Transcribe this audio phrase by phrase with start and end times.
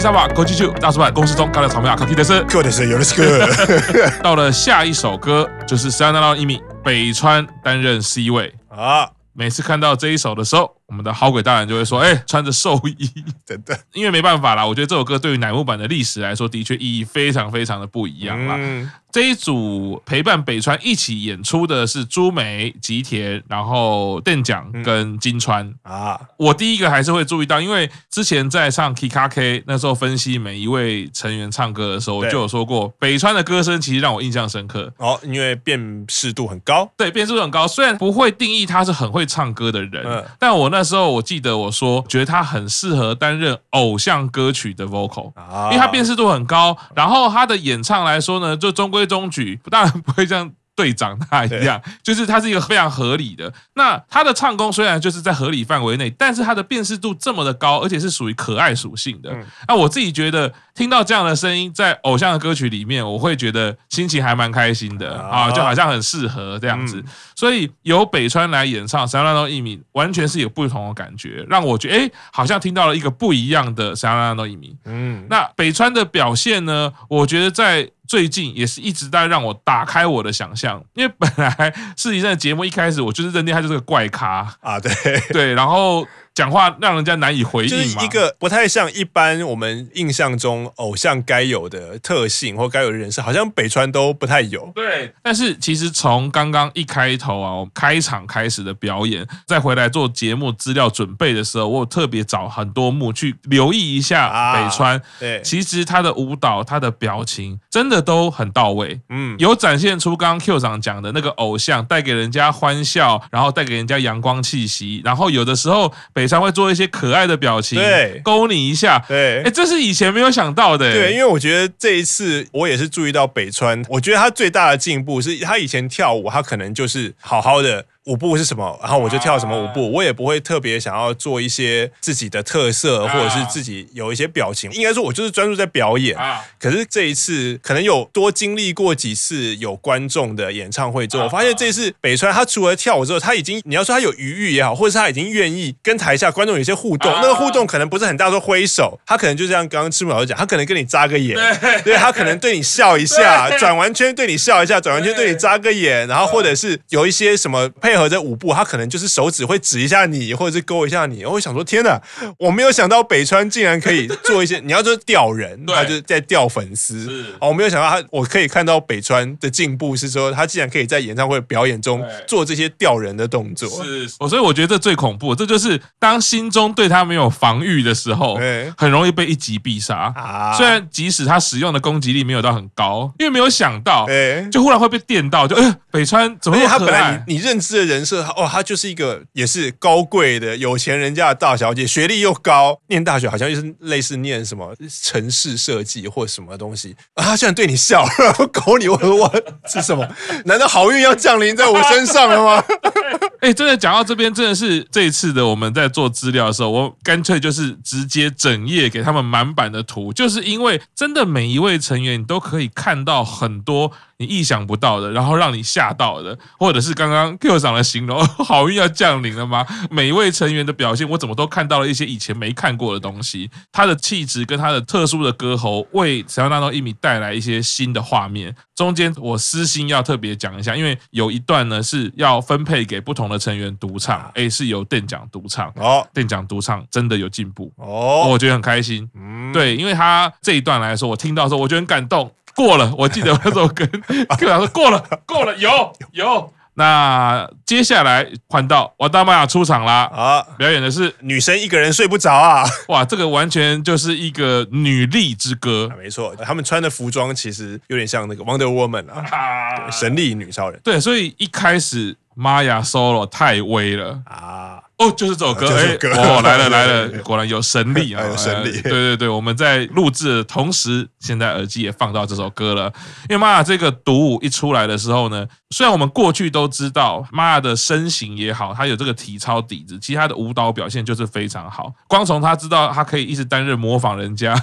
[0.00, 3.46] 是沙巴，国际秀大叔版公司中干的草莓啊，卡蒂德斯，克的是有的是哥。
[4.24, 9.10] 到了下一首歌，就是三三一米北川担任 C 位啊。
[9.34, 13.08] 每次看到这一首的时候，我们的好鬼大人就会说：“哎，穿着寿衣，
[13.46, 14.66] 真的， 因为没办法啦。
[14.66, 18.56] 我觉得这首歌对于乃木坂的历史来说，的确意义非常非常的不一样啦。
[18.58, 26.20] 嗯这一组陪伴北川一起演出的是朱梅、吉田，然后电奖跟金川、嗯、啊。
[26.36, 34.92] 我第一个还是会注意到，因为之前在唱 Kikake 那时候分析每一位成员唱歌的时候，我就有说过，北川的歌声其实让我印象深刻。
[34.98, 36.88] 哦，因为辨识度很高。
[36.96, 37.66] 对，辨识度很高。
[37.66, 45.32] 虽然不会定义他是很会唱歌的人，嗯、但我那时候我记得我说，觉得他很适合担任偶像歌曲的 vocal，
[45.66, 46.74] 因为他辨识度很高。
[46.94, 49.06] 然后他的演唱来说呢，就中规。
[49.10, 50.48] 中矩，当然不会像
[50.80, 53.52] 队长他一样，就是他是一个非常合理的。
[53.74, 59.30] 那他的唱功虽然就是在合理范围内，但是他的辨识度这么的高，而且是属于可爱属性的。
[59.68, 67.04] 那我自己觉得听到这样的声音在偶像的歌曲里面，我会觉得心情还蛮开心的啊，就好像很适合这样子。
[67.36, 74.68] 所以由北川来演唱《三万多一米》，完全是有不同的感觉，让我觉得哎，好像听到了一个不一样的《三万多一米》。
[74.86, 76.92] 嗯，那北川的表现呢？
[77.08, 77.90] 我觉得在。
[78.10, 84.92] 最近也是一直在让我打开我的想象，因为本来 世纪的节目一开始我就是认定他就是个怪咖啊，对
[85.32, 86.04] 对，然后。
[86.40, 94.72] 讲话让人家难以回应，就是一个不太像一般我们印象中偶像该有的特性或该有的人设，好像北川都不太有。
[94.74, 104.96] 对，但是其实从刚刚一开头啊，我们开场开始的表演，再回来做节目资料准备的时候，我有特别找很多幕去留意一下北川。
[104.96, 108.98] 啊、对，其实他的舞蹈、他的表情真的都很到位。
[109.10, 127.84] 嗯，有展现出刚刚 Q 长讲的那个偶像带给人家欢笑，然后带给人家阳光气息，然后有的时候北川会做一些可爱的表情，对，勾你一下，对，哎，这是以前没有想到的，对，因为我觉得这一次我也是注意到北川，我觉得他最大的进步是他以前跳舞，他可能就是好好的。
[128.10, 128.76] 舞步是什么？
[128.82, 134.68] 然后我就跳什么舞步，我也不会特别想要做一些自己的特色，或者是自己有一些表情。
[134.72, 136.18] 应该说，我就是专注在表演。
[136.58, 147.12] 可是这一次，可能有多经历过几次有观众的演唱会之后，我发现这一次北川他除了跳舞之后，他已经你要说他有余裕也好，或者是他已经愿意跟台下观众有一些互动。
[147.20, 151.36] 那个互动可能不是很大，说挥手，他可能就像刚刚赤木老师讲，他可能跟你眨个眼，
[151.84, 161.24] 对，他可能对你笑一下， 转完圈对你笑一下，转完圈对你眨个眼，然后或者是有一些什么配合着舞步，他可能就是手指会指一下你，或者是勾一下你。
[161.24, 162.00] 我会想说，天哪，
[162.38, 164.60] 我没有想到北川竟然可以做一些。
[164.60, 167.08] 你要说钓人，他就是在钓粉丝。
[167.40, 173.68] 哦，我没有想到他，我可以看到北川的进步是说，他竟然可以在演唱会表演中做这些钓人的动作。
[173.84, 178.38] 是，所以我觉得这最恐怖，这就是当心中对他没有防御的时候，
[178.76, 180.12] 很容易被一击必杀。
[180.16, 184.06] 啊虽然即使他使用的攻击力没有到很高，因为没有想到，
[184.52, 186.60] 就忽然会被电到，就呃，北川怎么？
[186.70, 188.22] 他本来你你认知的人设。
[188.36, 197.24] 哦，她就是一个也是高贵的有钱人家的大小姐，学历又高，念大学好像就是类似念什么城市设计或什么东西啊。
[197.24, 198.04] 她居然对你笑，
[198.52, 200.06] 狗你我我是什么？
[200.44, 202.64] 难道好运要降临在我身上了吗？
[203.40, 213.90] 哎、真的讲到这边，真的是这一次的我们在做资料的时候，我干脆就是直接整页给他们满版的图，就是因为真的每一位成员你都可以看到很多。
[214.20, 219.66] 你意想不到的，然后让你吓到的，或者是刚刚 Q 长的形容， 好运要降临了吗？
[219.90, 223.50] 每一位成员的表现，我怎么都看到了一些以前没看过的东西。
[223.72, 228.54] 他的气质跟他的特殊的歌喉，为小纳诺一米带来一些新的画面。
[228.76, 239.08] 中间我私心要特别讲一下，因为有一段呢是要分配给不同的成员独唱，诶，是由电奖独唱哦，电奖独唱真的有进步哦，我觉得很开心。
[239.14, 242.30] 嗯，对，因为他这一段来说，我听到的时候，我觉得很感动。
[242.54, 243.88] 过了，我记得我那时候跟
[244.38, 246.52] 科长说过了，过了，有有。
[246.74, 264.22] 那接下来换到瓦达玛雅出场啦，啊，表演的是女生一个人睡不着啊，哇，这个完全就是一个女力之歌，没错，他们穿的服装其实有点像那个 Wonder Woman 啊，神力女超人，对，所以一开始玛雅 solo 太威了。
[264.24, 264.80] 啊。
[265.00, 268.82] 哦，就是这首歌，哎，哦，来了来了，果然有神力啊， 有神力。
[268.82, 272.92] 对对对，我们在录制的同时，现在耳机也放到这首歌了。
[273.30, 281.92] 因为妈呀这个独舞一出来的时候呢，虽然我们过去都知道玛雅的身形也好，她有这个体操底子，其实她的舞蹈表现就是非常好。
[282.08, 284.54] 光从她知道她可以一直担任模仿人家，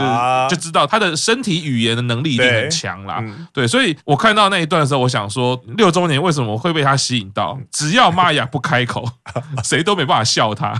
[0.48, 3.22] 就知道她的身体语言的能力一定很强啦。
[3.52, 7.58] 对，所以我看到那一段的时候，我想说，六周年为什么会被她吸引到？
[7.70, 9.08] 只要玛雅不开口，
[9.62, 9.84] 谁？
[9.84, 10.72] 都没办法笑他，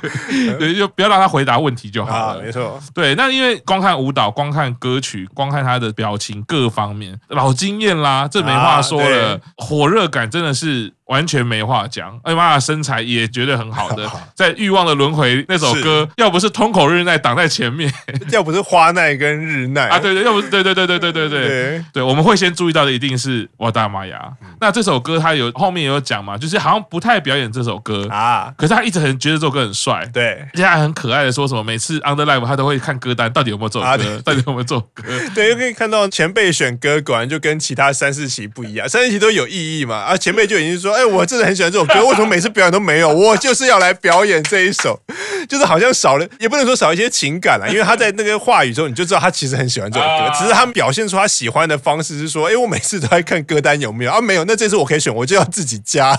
[0.00, 2.42] 对，对，就不要让他回答问题就好了。
[2.42, 10.92] 没错，对，那因为光看舞蹈、光看歌曲、光看他的表情各方面，老经验啦，这没话说了，火热感真的是。
[11.06, 17.92] 完全没话讲，而且妈呀身材也绝对很好的， 在《欲望的轮回》那首歌，要不是通口日奈挡在前面，
[18.32, 19.88] 要不是花奈跟日奈。
[19.88, 21.28] 啊，对对，要不是对对对对对对。
[21.28, 21.84] 对。
[21.92, 24.32] 对，我们会先注意到的一定是哇达玛雅。
[24.58, 35.02] 那这首歌他有后面也有讲嘛，就是好像不太表演这首歌啊，可是他一直很觉得这首歌很帅，对，而且还很可爱的说什么，每次 Under Live 他都会看歌单，到底有没有这首歌，到底有没有这首歌，
[35.34, 41.84] 对，又可以看到前辈选歌果然就跟其他三四期不一样，三四期都有意义嘛，啊，前辈就已经说，哎，我真的很喜欢这首。
[41.84, 43.08] 歌 为什么每次表演都没有？
[43.08, 45.00] 我就是要来表演这一首，
[45.48, 54.12] 就是好像少了，也不能说少一些情感了，因为他在那个话语中，你就知道他其实很喜欢这首歌，只是他表现出他喜欢的方式是说，哎，我每次都在看歌单有没有？
[54.12, 54.20] 啊？
[54.20, 56.16] 没有，那这次我可以选，我就要自己加，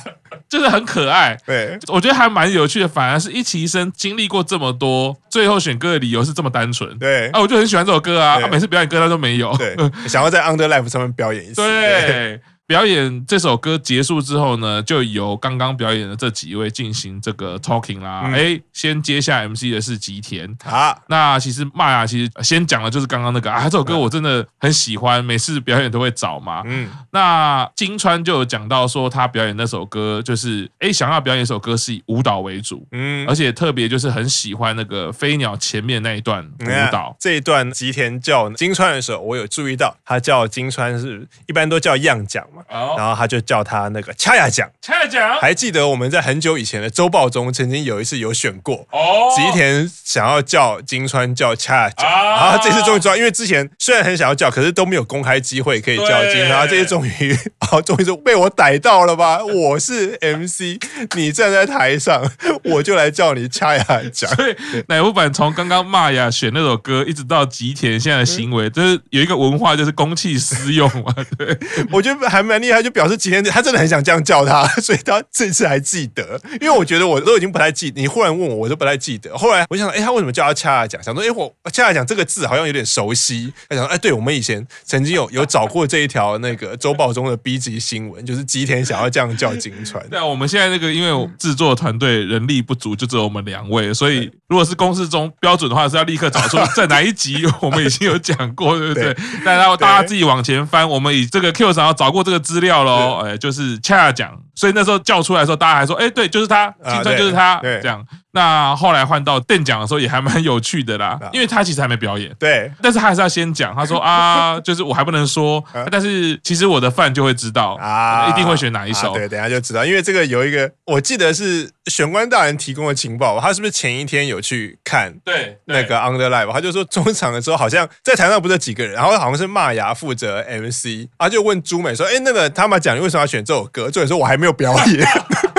[0.49, 1.37] 就是很可爱。
[1.45, 6.97] 对，我觉得还蛮有趣的，反而是一起一生经历过这么多，最后选歌的理由是这么单纯。
[6.97, 9.75] 对，啊，我就很喜欢这首歌啊，每次表演歌他都没有，对，
[10.07, 11.55] 想要在 Under Life 上面表演一次。
[11.55, 12.39] 对。
[12.65, 18.21] 表演这首歌结束之后呢，就由刚刚表演的这几位进行这个 talking 啦。
[18.33, 20.97] 哎、嗯，先接下 MC 的是吉田啊。
[21.07, 26.63] 那其实玛雅其实先讲的就是刚刚那个啊，这首歌我真的很喜欢，每次表演都会找嘛。
[26.65, 26.89] 嗯。
[27.11, 37.09] 那金川就有讲到说，他表演那首歌就是哎，想要表演一首歌是以舞蹈为主，嗯，而且特别就是很喜欢那个飞鸟前面那一段舞蹈。
[37.11, 42.47] 嗯、这一段吉田叫金川的时候，我有注意到他叫金川是一般都叫样讲。
[42.69, 59.43] 然后他就叫他那个恰亚奖，恰亚奖，还记得我们在很久以前的周报中曾经有一次有选过，哦，吉田想要叫金川叫恰亚奖，然后这次终于知道，因为之前虽然很想要叫，可是都没有公开机会可以叫金川，然后这次终于，然 后终于是被我逮到了吧？
[59.43, 60.77] 我是 MC，
[61.15, 62.23] 你站在台上，
[62.63, 64.29] 我就来叫你恰亚奖。
[64.35, 64.55] 所以
[64.87, 71.13] 乃木坂从刚刚骂雅选那首歌，一直到吉田现在的行为，就是有一个文化，就是公器私用嘛。
[71.37, 71.57] 对，
[71.91, 72.83] 我觉得还蛮厉害。
[72.83, 76.39] 就表示今天他真的很想这样叫他， 所以他这次还记得。
[76.59, 79.35] 因为我觉得我都已经不太记，你忽然问我，我都不太记得。
[79.37, 81.01] 后来我想说，哎，他为什么叫他恰恰讲？
[81.03, 83.53] 想说，哎，我恰恰讲这个字好像有点熟悉。
[83.69, 90.05] 他想说，哎，对，我们以前曾经有有找过这一条那个周报中的 B 级新闻，就是吉田想要这样叫金川。
[90.09, 99.13] 对啊，我们现在那个因为制作团队人力不足，就只有我们两位，所以如果是公式中标准的话，是要立刻找出在哪一集我们已经有讲过，对不对？
[99.45, 102.73] 大家大家自己往前翻，我们以这个 Q 上要找过这个资料。
[102.73, 108.03] 掉喽，哎，就是恰恰讲，所以那时候叫出来的时候，大家还说，哎，对，就是他，青春就是他，这样。
[108.35, 133.91] 那后来换到邓讲的时候也还蛮有趣的啦，因为他其实还没表演，对，但是他还是要先讲，他说啊， 就是我还不能说，但是其实我的饭就会知道啊，一定会选哪一首，对，等下就知道，因为这个有一个，我记得是选官大人提供的情报，他是不是前一天有去看对那个 Under Live，他就说中场的时候好像 在台上不是几个人，然后好像是骂牙负责 MC，他就问朱美说，哎，那个他们讲你为什么要选这首歌？
[133.91, 135.07] 朱美说我还没有表演。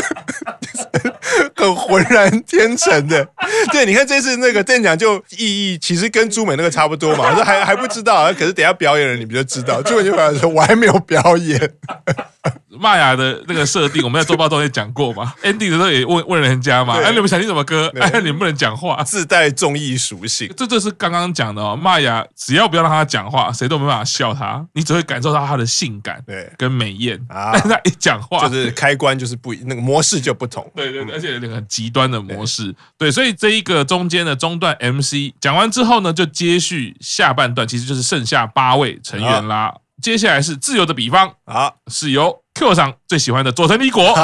[1.86, 3.26] 很浑然天成的，
[3.72, 9.80] 对，你看这次那个电讲就意义其实跟朱美那个差不多嘛，说 还还不知道，可是等下表演了你们就知道。
[9.82, 11.58] 朱美就表示说，我还没有表演。
[12.78, 15.32] 玛雅的那个设定，我们在周报中也讲过嘛。
[15.42, 17.92] ending 的时候也问问人家嘛，哎，你们想听什么歌？
[18.00, 20.52] 哎，你们不能讲话，自带综艺属性。
[20.56, 21.76] 这就是刚刚讲的哦。
[21.76, 27.20] 玛雅只要不要让他讲话，谁都没办法笑他，你只会感受到他的性感，对，跟美艳。
[27.28, 30.70] 但是他一讲话，就是开关就是不一，那个模式就不同。
[30.74, 32.74] 对对对，而且那个很极端的模式。
[32.96, 39.74] 对，所以这一个中间的中段 MC 讲完之后呢，就接续下半段，其实就是剩下八位成员啦。
[40.02, 44.14] 接下来是自由的比方啊，是由 Q 上最喜欢的佐藤李果，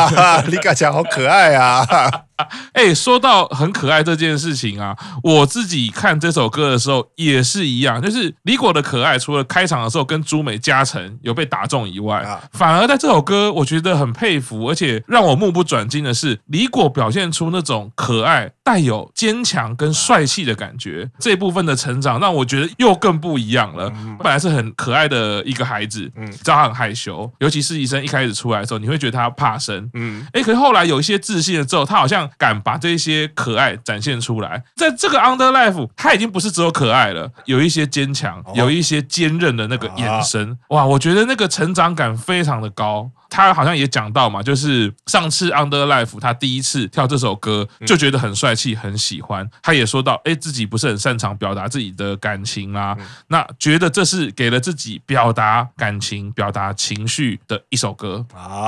[0.49, 1.87] 李嘎强好可爱啊！
[2.73, 23.93] 哎、欸，说到很可爱这件事情啊，我自己看这首歌的时候也是一样，就是李果的可爱，除了开场的时候跟朱美加成有被打中以外，反而在这首歌我觉得很佩服，而且让我目不转睛的是，李果表现出那种可爱带有坚强跟帅气的感觉，这部分的成长让我觉得又更不一样了。
[24.19, 32.21] 本来是很可爱的一个孩子，嗯，知道他很害羞，尤其是实习生一开始出来的时候，你会觉得他怕生，嗯，哎，可是后来有一些自信了之后，他好像。
[32.39, 43.11] 敢把这些可爱展现出来，在这个 Under Life，他已经不是只有可爱了，有一些坚强，有一些坚韧的那个眼神，哇，我觉得那个成长感非常的高。
[43.33, 49.49] 他好像也讲到嘛，就是上次 Under Life 他第一次跳这首歌就觉得很帅气，很喜欢。
[49.63, 52.97] 他也说到，哎，自己不是很擅长表达自己的感情啦，
[53.29, 58.27] 那觉得这是给了自己表达感情、表达情绪的一首歌。
[58.35, 58.60] 啊。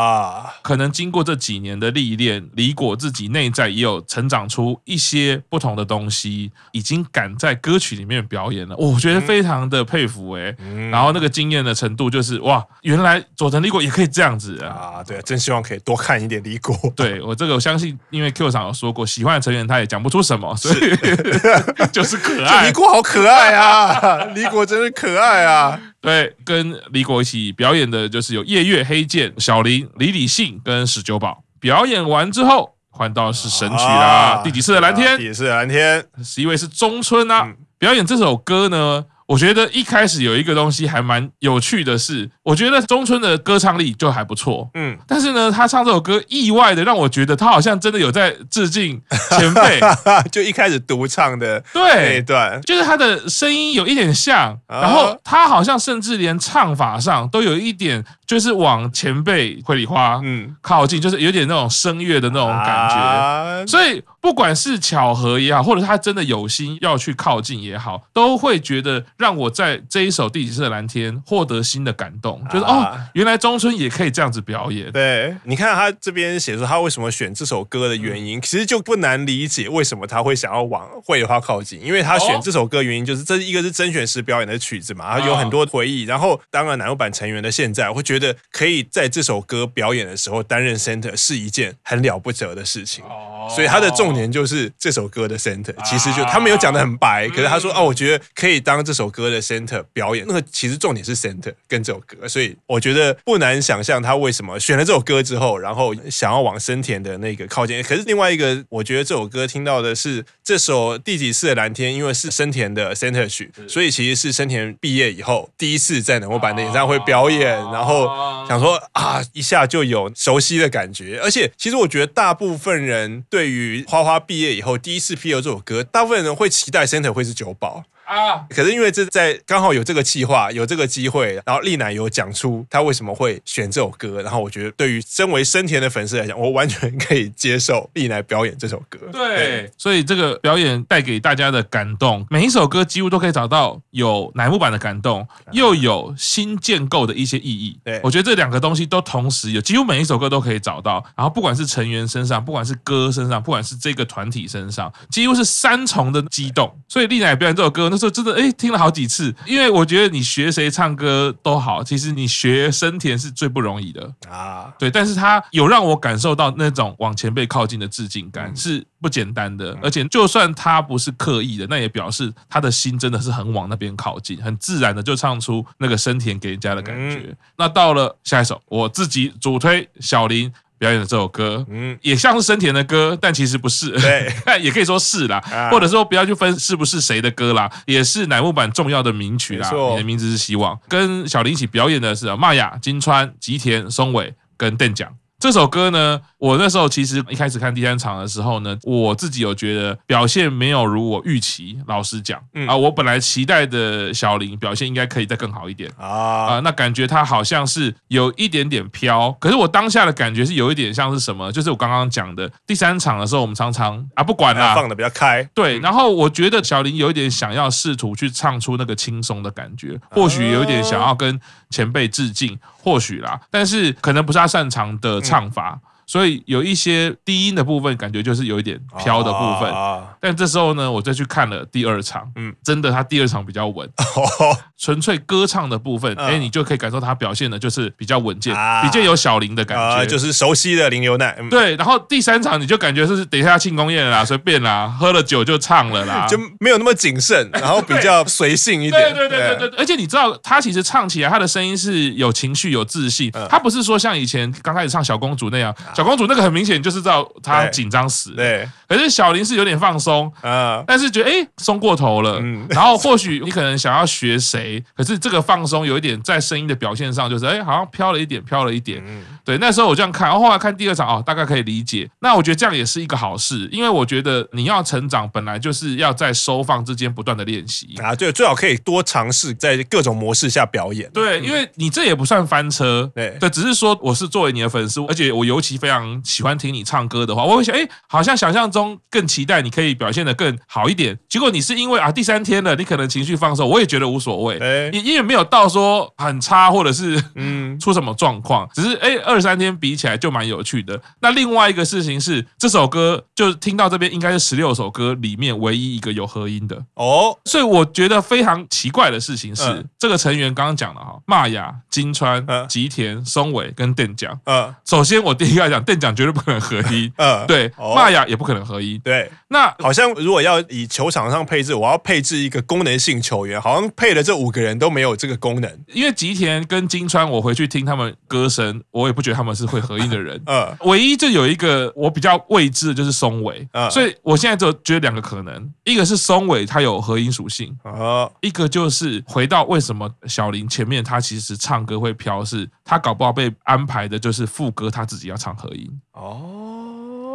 [0.62, 8.76] 可能经过这几年的历练，李果自己内在也有成长出一些不同的东西，已经敢在歌曲里面表演了。
[8.76, 10.54] 我觉得非常的佩服哎。
[10.90, 15.02] 然后那个惊艳的程度就是哇，原来佐藤李果也可以这样子啊！
[15.06, 16.76] 对，真希望可以多看一点李果。
[16.94, 22.66] 对我这个我相信，因为 Q 厂有说过，喜欢的成员他也讲不出什么，所以是 就是可爱。
[22.68, 24.24] 李果好可爱啊！
[24.34, 25.80] 李果真是可爱啊！
[26.02, 31.44] 对，跟李果一起表演的就是有夜月、黑剑、小林、李李信跟史九宝。
[31.60, 35.16] 表演完之后，换到是神曲啦，啊，第几次的蓝天？
[35.16, 36.04] 第几次的蓝天？
[36.24, 37.56] 十一位是中村啊，嗯。
[37.78, 39.04] 表演这首歌呢？
[39.32, 49.80] 我觉得一开始有一个东西还蛮有趣的是，我觉得中村的歌唱力就还不错，嗯，但是呢，他唱这首歌意外的让我觉得他好像真的有在致敬前辈，
[50.30, 51.82] 就一开始独唱的对。
[51.82, 60.56] 那一段，就是他的声音有一点像，然后他好像甚至连唱法上都有一点就是往前辈绘梨花嗯。
[60.62, 69.04] 靠近，就是有点那种声乐的那种感觉，所以不管是巧合也好，或者他真的有心要去靠近也好，都会觉得。
[69.18, 74.90] 让我在这一首第几次的蓝天获得新的感动，就是哦，原来中村也可以这样子表演。
[74.90, 86.04] 对，你看他这边写说他为什么选这首歌的原因，其实就不难理解为什么他会想要往绘梨花靠近，因为他选这首歌原因就是这一个是甄选时表演的曲子嘛，他有很多回忆。
[86.04, 93.04] 然后当了乃木坂成员的现在，会觉得可以在这首歌表演的时候担任 center 是一件很了不得的事情。
[93.04, 99.12] 哦所以他的重点就是这首歌的 center，其实就他没有讲的很白，可是他说哦，我觉得可以当这首。
[99.12, 107.82] 歌的 center 表演，那个其实重点是 center 跟这首歌，所以我觉得不难想象他为什么选了这首歌之后，然后想要往生田的那个靠近。
[107.82, 118.08] 可是另外一个，我觉得这首歌听到的是这首第几次的蓝天，因为是生田的 center 曲，所以其实是生田毕业以后第一次在乃木坂的演唱会表演，然后
[118.48, 121.20] 想说啊，一下就有熟悉的感觉。
[121.22, 127.84] 而且其实我觉得大部分人对于花花毕业以后第一次 P.O 这首歌，大部分人会期待 center 会是酒保。
[128.12, 128.44] 啊！
[128.50, 138.98] 可是因为这在刚好有这个计划，有这个机会，然后丽奶有讲出她为什么会选这首歌，然后我觉得对于身为生田的粉丝来讲，我完全可以接受丽奶表演这首歌。
[139.10, 147.78] 对，所以这个表演带给大家的感动，每一首歌几乎都可以找到有乃木坂的感动，又有新建构的一些意义。
[147.82, 151.02] 对，我觉得这两个东西都同时有，几乎每一首歌都可以找到。
[151.16, 156.70] 然后不管是成员身上，不管是歌身上，不管是这个团体身上，几乎是三重的激动。
[156.86, 158.01] 所以丽奶表演这首歌，那。
[158.10, 164.72] 真的哎，听了好几次，因为我觉得你学谁唱歌都好，其实你学生田是最不容易的啊。
[164.78, 169.76] 对，但是他有让我感受到那种往前辈靠近的致敬感，是不简单的。
[169.82, 177.34] 而且就算他不是刻意的，那也表示他的心真的是很往那边靠近，很自然的就唱出那个生田给人家的感觉。
[177.56, 180.52] 那到了下一首，我自己主推小林。
[180.82, 189.70] 表演的这首歌，嗯，也像是生田的歌，但其实不是，对， 也可以说是啦，或者说不要去分是不是谁的歌啦，也是乃木坂重要的名曲啦。
[189.92, 195.08] 你的名字是希望，跟小林一起表演的是玛雅、金川、吉田、松尾跟邓奖。
[195.42, 201.76] 这首歌呢，我那时候其实一开始看第三场的时候呢，我自己有觉得表现没有如我预期。
[201.88, 209.32] 老实讲，啊，我本来期待的小林表现应该可以再更好一点啊，啊，那感觉他好像是有一点点飘。
[209.40, 211.50] 可是我当下的感觉是有一点像是什么？
[211.50, 215.42] 就是我刚刚讲的第三场的时候，我们常常啊不管啦，放的比较开。
[215.52, 222.56] 对，然后我觉得小林有一点想要试图去唱出那个轻松的感觉，或许有一点想要跟前辈致敬。
[222.84, 225.80] 或许啦，但是可能不是他擅长的唱法。
[226.12, 229.72] 嗯所以有一些低音的部分，感觉就是有一点飘的部分。
[230.20, 233.88] 但这时候呢，我再去看了第二场，嗯，真的他第二场比较稳，
[234.78, 241.34] 纯粹歌唱的部分，哎，你就可以感受他表现的就是比较稳健，比较有小林的感觉，就是熟悉的林留奈。
[241.48, 249.14] 对，然后第三场你就感觉是等一下庆功宴啦， 随便啦，喝了酒就唱了啦， 就没有那么谨慎，然后比较随性一点。
[249.14, 255.74] 对对对对对，而且你知道他其实唱起来他的声音是有情绪、有自信，他不是说像以前刚开始唱小公主那样。
[255.94, 258.68] 小公主那个很明显就是知道她紧张死，对。
[258.88, 262.66] 可是小林是有点放松，嗯，但是觉得哎松过头了，嗯。
[262.70, 269.02] 然后或许你可能想要学谁，可是这个放松有一点在声音的表现上，就是哎好像飘了一点，飘了一点。
[269.44, 272.08] 对，那时候我这样看，然后后来看第二场哦，大概可以理解。
[272.20, 278.14] 那我觉得这样也是一个好事，因为我觉得你要成长，本来就是要在收放之间不断的练习啊。
[278.14, 281.10] 对，最好可以多尝试在各种模式下表演。
[281.12, 283.10] 对，因为你这也不算翻车。
[283.14, 291.18] 对对，只是说我是作为你的粉丝，而且我尤其非常喜欢听你唱歌的话，我会想，哎，好像想象中更期待你可以表现的更好一点。
[291.28, 294.58] 结果你是因为啊第三天了，你可能情绪放松，我也觉得无所谓。
[294.58, 301.00] 哎，你因为没有到说很差，或者是嗯 出什么状况，只是哎二三天比起来就蛮有趣的。
[301.20, 307.36] 那另外一个事情是，这首歌就听到这边应该是十六首歌里面唯一一个有合音的哦。
[307.44, 314.38] 所以我觉得非常奇怪的事情是，这个成员刚刚讲了哈，玛雅、金川、吉田、松尾跟电奖。
[314.44, 317.10] 嗯，首先我第一个来讲，电奖绝对不可能合音。
[317.16, 319.00] 嗯， 对，玛雅也不可能合音。
[319.02, 325.80] 对，那好像如果要以球场上配置，我要配置一个功能性球员，好像配了这五个人都没有这个功能。
[325.88, 330.38] 因为吉田跟金川，我回去听他们歌声，我也不觉得他们是会合音的人。
[330.46, 333.66] 嗯，唯一就有一个我比较未知的就是松尾。
[333.72, 345.88] 嗯，所以我现在就觉得两个可能，一个是松尾他有合音属性，哦，一个就是回到为什么小林前面他其实唱歌会飘，是他搞不好被安排的就是副歌他自己要唱合音。
[346.12, 346.91] 哦。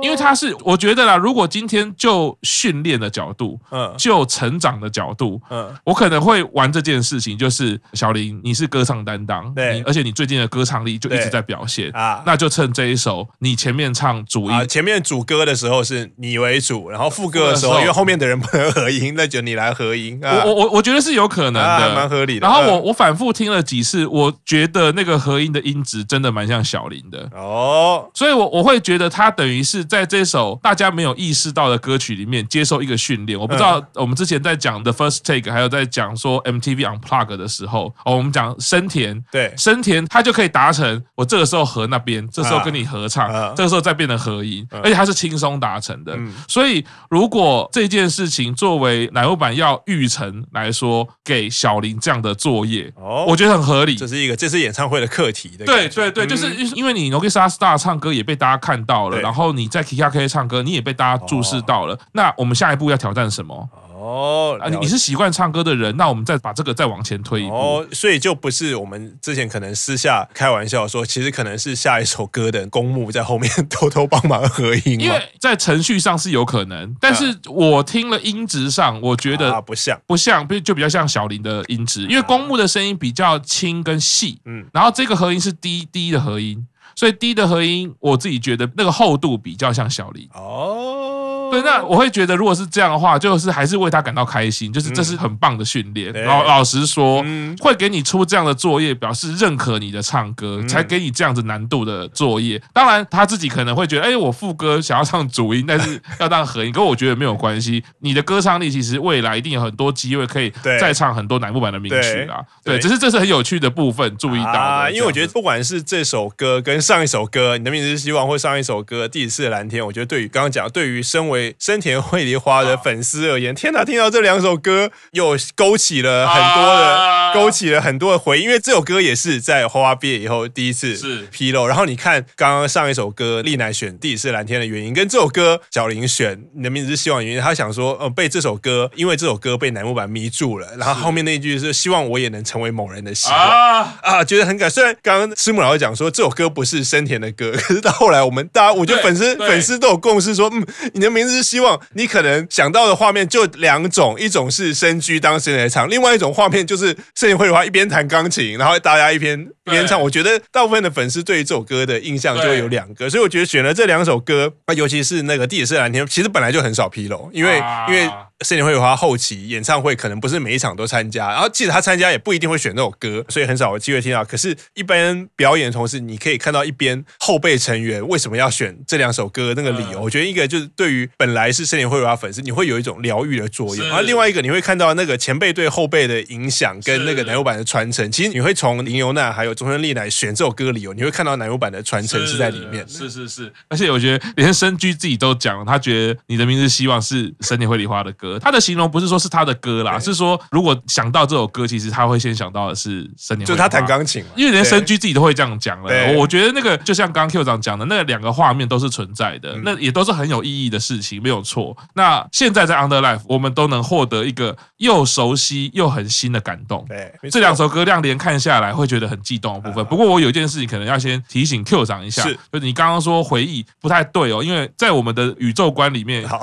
[0.07, 20.17] 因为他是，我觉得啦，如果今天就训练的角度，嗯，就成长的角度，嗯，我可能会玩这件事情，就是小林，你是歌唱担当，对，而且你最近的歌唱力就一直在表现啊，那就趁这一首你前面唱主音，前面主歌的时候是你为主，然后副歌的时候，因为后面的人不能合音，那就你来合音。
[20.23, 22.47] 我我我我觉得是有可能的，蛮合理的。
[22.47, 27.29] 然后我我反复听了几次，我觉得那个合音的音质真的蛮像小林的。
[27.33, 29.83] 哦，所以我我会觉得他等于是。
[29.87, 46.15] 在这首大家没有意识到的歌曲里面接受一个训练，我不知道我们之前在讲 The First Take，还有在讲说 MTV Unplugged 的时候，哦，我们讲生田，对，生田他就可以达成我这个时候和那边，这时候跟你合唱，这个时候再变成合音，而且他是轻松达成的。
[46.47, 53.95] 所以如果这件事情作为奶油版要育成来说，给小林这样的作业，哦，我觉得很合理。
[53.95, 59.76] 这是一个这是演唱会的课题的，对对对，就是因为你 Nogisa Star 唱歌也被大家看到了，然后你在。
[59.83, 61.95] Kika 唱歌，你也被大家注视到了。
[61.95, 63.69] 哦、那我们下一步要挑战什么？
[63.99, 67.55] 哦，啊，你你是习惯唱歌的人，那我们再把这个再往前推一步。
[67.55, 74.99] 哦，所以就不是我们之前可能私下开玩笑说，其实可能是下一首歌的公募在后面偷偷帮忙合音。
[74.99, 86.65] 因为在程序上是有可能，但是我听了音质上，我觉得不像，不像，就比较像小林的音质，因为公募的声音比较轻跟细，嗯，然后这个合音是低低的合音。
[86.97, 90.27] 所以低的和音，我自己觉得那个厚度比较像小林。
[90.33, 91.36] 哦。
[91.61, 96.13] 对，那我会觉得，如果是这样的话，就是还是为他感到开心，就是这是很棒的训练。
[96.25, 97.23] 老老实说，
[97.59, 102.61] 会给你出这样的作业，表示认可你的唱歌，才给你这样子难度的作业。
[102.73, 107.83] 当然，他自己可能会觉得，哎，我副歌想要唱主音，但是 要当合音，跟我觉得没有关系。
[107.99, 112.39] 你的歌唱力其实未来一定有很多机会可以再唱很多乃木坂的名曲啊。
[112.63, 114.89] 对，只是这是很有趣的部分，注意到啊。
[114.89, 123.83] 因为我觉得，不管是这首歌跟上一首歌，你的名字是希望，或上一首歌《第一次的蓝天》，我觉得对于刚刚讲，对于身为生田绘梨花的粉丝而言，天哪！
[123.83, 128.43] 听到这两首歌，又勾起了很多的，勾起了很多的回忆。
[128.43, 131.65] 因为这首歌也是在花花毕业以后第一次披露。
[131.65, 140.67] 然后你看刚刚上一首歌，丽乃选《第一次蓝天》的原因，跟这首歌小林选《你的名字是希望》原因，他想说，呃，被这首歌，因为这首歌被乃木坂迷住了。
[140.77, 144.69] 然后后面那一句是希望我也能成为某人的希望啊，啊，觉得很感。
[144.69, 151.79] 虽然刚刚赤木老师讲说这首歌不是生田的歌，可是到后来我们大家，我觉得粉丝粉丝都有共识说，嗯，你的名字是希望。
[151.93, 160.01] 你可能想到的画面就两种，一种是身居当时来唱，另外一种画面就是摄影绘梨花一边弹钢琴，然后大家一边一边唱。
[160.01, 168.09] 我觉得大部分的粉丝对于这首歌的印象就会有两个，所以我觉得选了这两首歌，啊，尤其是那个《地铁是蓝天》，其实本来就很少披露，因为因为。
[168.41, 174.23] 生田绘梨花后期演唱会可能不是每一场都参加，然后即使他参加也不一定会选那首歌，所以很少有机会听到。
[174.23, 179.99] 可是，一般表演的同时，你可以看到一边后备成员为什么要选这两首歌那个理由。
[179.99, 188.11] 我觉得一个就是对于本来是森田绘梨花粉丝，你会有一种疗愈的作用；而另外一个你会看到那个前辈对后辈的影响跟那个奶油版的传承。
[188.11, 192.87] 其实你会从林由娜还有中村丽乃选这首歌理由，你会看到奶油版的传承是在里面。
[192.87, 198.26] 是是是，而且我觉得连深居自己都讲了，他觉得你的名字希望是森田绘梨花的歌。
[198.27, 198.39] 歌。
[198.39, 206.13] 他的形容不是说是他的歌啦，是说如果想到这首歌，其实他会先想到的是森田，就是他弹钢琴，因为连深居自己都会这样讲了。
[206.17, 211.75] 我觉得那个就像刚刚 Q 长讲的，那两个画面都是存在的，那也都是很有意义的事情，没有错。
[211.93, 216.85] 那现在在 Under Life，我们都能获得一个又熟悉又很新的感动。
[216.87, 219.85] 对，这两首歌亮连看下来会觉得很激动的部分。
[219.85, 226.39] 不过我有一件事情可能要先提醒 Q 长一下，是，就你刚刚说回忆不太对哦，因为在我们的宇宙观里面，好，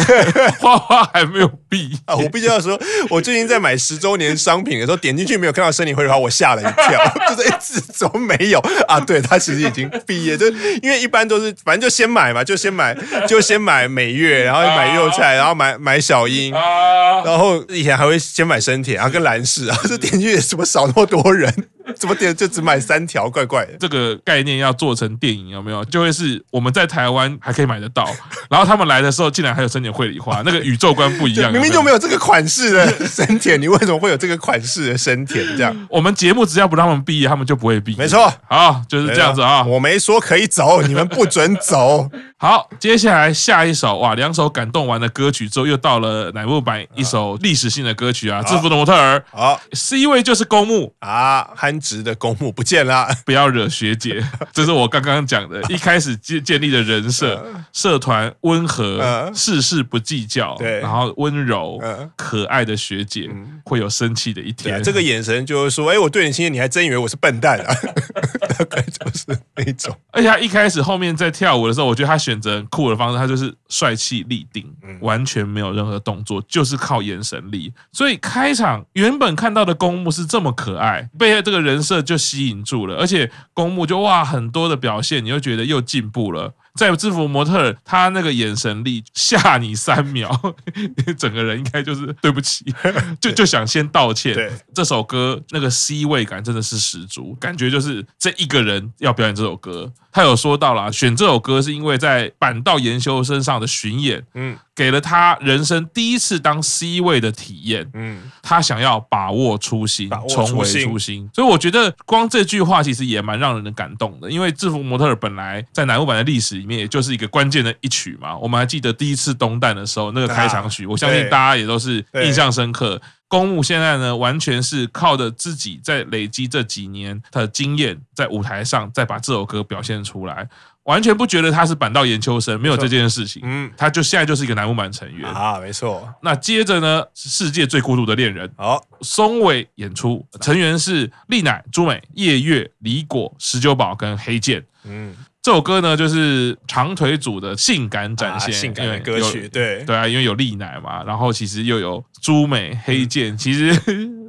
[0.60, 2.16] 花花还没有毕啊。
[2.16, 2.76] 我必须要说，
[3.08, 7.00] 我最近在买十周年商品的时候，点进去没有看到森田绘梨花，我吓了一跳，
[7.30, 8.98] 就是一直怎么没有啊？
[8.98, 10.48] 对，他其实已经毕业，就
[10.82, 12.96] 因为一般都是反正就先买嘛，就先买
[13.28, 21.54] 就先买美月，然后买幼菜，然后买买小樱，然后以前还会先买生铁，然后跟蓝氏啊，这点进去怎么少那么多人？
[21.96, 23.72] 怎么点就只买三条，怪怪的。
[23.78, 25.84] 这个概念要做成电影有没有？
[25.86, 28.06] 就会是我们在台湾还可以买得到，
[28.48, 31.52] 然后他们来的时候竟然还有森田绘梨花， 那个宇宙观不一样。
[31.52, 35.44] 明明就没有这个款式的森田，你为什么会有这个款式的森田？
[35.56, 37.98] 这样，我们节目只要不让他们毕业，他们就不会毕业。
[37.98, 39.62] 没错，好，就是这样子啊。
[39.64, 42.10] 我没说可以走，你们不准走。
[42.36, 49.18] 好，接下来下一首哇，两首感动完的歌曲之后，又到了乃木坂一首历史性的歌曲啊，《制服的模特儿》。
[49.30, 61.80] 好，C 位就是公木啊，憨直的公墓不见了， 不要惹学姐，这是我刚刚讲的， 一开始建建立的人设，社团温和，事事不计较，对，然后温柔
[62.16, 63.28] 可爱的学姐，
[63.64, 64.80] 会有生气的一天。
[64.82, 67.74] 这个眼神就是说，哎，我对你亲切，你还真以为我是笨蛋啊？
[68.56, 69.94] 大概就是那种。
[70.12, 77.72] 而且他一开始后面在跳舞的时候，我觉得他选择酷的方式，他就是帅气立定，完全没有任何动作，就是靠眼神力。
[77.92, 86.54] 所以开场原本看到的公木是这么可爱，被这个人设就吸引住了，而且公木就哇很多的表现，你又觉得又进步了。
[86.74, 90.28] 在制服模特，他那个眼神力吓你三秒，
[90.74, 92.64] 你 整个人应该就是对不起，
[93.20, 94.50] 就就想先道歉。
[94.74, 99.92] 这首歌那个 C 位感真的是十足，感觉就是这一个人要表演这首歌。
[100.14, 111.28] 他有说到了，选这首歌是因为在板道研修身上的巡演，嗯，给了他人生第一次当 C 位的体验，嗯，他想要把握初心，重回初心。
[111.34, 118.36] 所以我觉得光这句话其实也蛮让人感动的，因为制服模特儿本来在乃木坂的历史里面，也就是一个关键的一曲嘛。
[118.36, 123.02] 我们还记得第一次东旦的时候那个开场曲，我相信大家也都是印象深刻。
[123.34, 130.48] 弓木现在呢，完全是靠着自己在累积这几年的经验，在舞台上再把这首歌表现出来，
[130.84, 133.42] 完全不觉得他是板道研究生，没有这件事情。
[133.44, 136.08] 嗯，他就现在就是一个乃木板成员啊，没错。
[136.22, 144.64] 那接着呢，是世界最孤独的恋人，好，松尾演出，成员是丽乃、朱美、叶月、李果、十九宝跟黑剑。
[144.84, 145.12] 嗯。
[145.44, 153.78] 这首歌呢，就是长腿组的性感展现，性感的歌曲，对对啊，因为有丽乃嘛，然后其实又有朱美、黑键，其实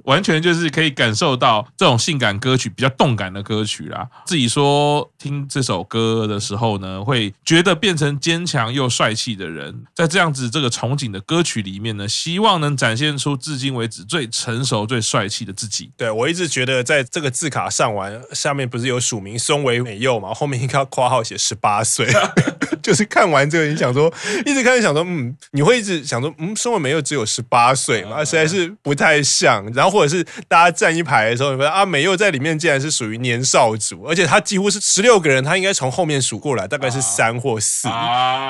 [0.04, 4.06] 完全就是可以感受到这种性感歌曲比较动感的歌曲啦。
[4.26, 15.90] 自己说听这首歌的时候呢，会觉得变成坚强又帅气的人，在这样子这个憧憬的歌曲里面呢，希望能展现出至今为止最成熟、最帅气的自己。
[15.96, 21.16] 对，我一直觉得，在这个字卡上完下面不是有署名松尾美佑嘛，后面应该要夸。
[21.16, 22.06] 号写十八岁，
[22.84, 24.14] 就是看完这个，你想说，
[24.46, 29.66] 一直看，想说，嗯，你会一直想说，嗯，松尾美佑只有十八岁嘛，实在是不太像。
[29.74, 37.88] 然后或者是大家站一排的时候，你发现啊，美佑在里面竟然是属于年少组，而且他几乎是十六个人，他应该从后面数过来，大概是三或四。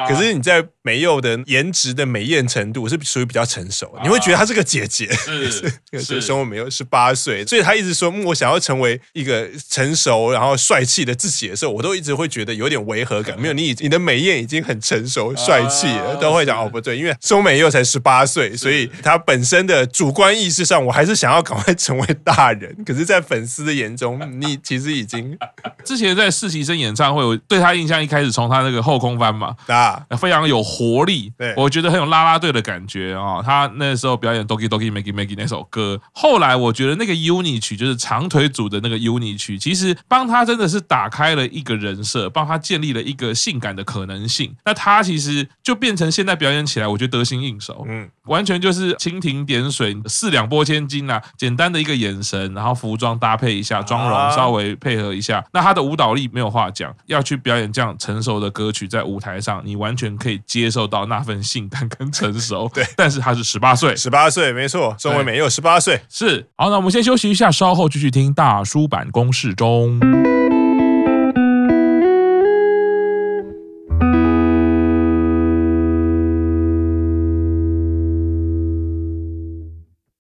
[0.08, 5.12] 可是你在美佑的颜值的美艳程度是属于比较成熟，你会觉得她是个姐姐。
[5.14, 12.56] 是 是，松尾美佑十八岁，所以他一直说，嗯，我想要成为一个成熟然后帅气的自己的时候，我都一直会觉得。
[12.56, 22.74] 有点违和感，没有你，你的美艳已经很成熟、帅气了，都会讲哦，不对，因为松美又才十八岁，所以他本身的主观意识上，我还是想要赶快成为大人。
[22.86, 25.38] 可是，在粉丝的眼中，你其实已经
[25.84, 33.42] 之前在实习生演唱会，我对他印象一开始从他那个后空翻嘛，啊，非常有活力，对，我觉得很有啦啦队的感觉啊。
[33.44, 42.46] 他那时候表演 Doki Doki Maggie Maggie 那首歌，后来我觉得那个 UNI 曲就是长腿组的那个 UNI 曲，其实帮他真的是打开了一个人设，帮。
[42.46, 51.20] 他建立了一个性感的可能性，那他其实就变成现在表演起来，我觉得得心应手，嗯，完全就是蜻蜓点水，四两拨千斤啊！
[51.36, 56.96] 简单的一个眼神，然后服装搭配一下，妆容稍微配合一下，那他的舞蹈力没有话讲。
[57.08, 62.70] 要去表演这样成熟的歌曲，在舞台上，你完全可以接受到那份性感跟成熟。
[62.76, 66.00] 对，但是他是十八岁，十八岁没错，松尾美有十八岁。
[66.08, 70.00] 是，好，那我们先休息一下，稍后继续听大叔坂工事中。